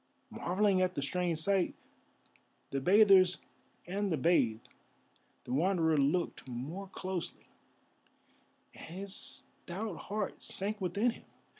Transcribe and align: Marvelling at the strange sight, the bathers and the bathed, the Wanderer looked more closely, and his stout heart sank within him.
Marvelling 0.31 0.81
at 0.81 0.95
the 0.95 1.01
strange 1.03 1.37
sight, 1.37 1.75
the 2.71 2.81
bathers 2.81 3.37
and 3.85 4.11
the 4.11 4.17
bathed, 4.17 4.67
the 5.43 5.53
Wanderer 5.53 5.95
looked 5.95 6.47
more 6.47 6.87
closely, 6.87 7.45
and 8.73 8.95
his 8.97 9.13
stout 9.15 9.95
heart 9.97 10.41
sank 10.41 10.81
within 10.81 11.11
him. 11.11 11.25